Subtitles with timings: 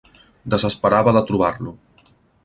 [0.53, 1.75] Desesperava de trobar-lo.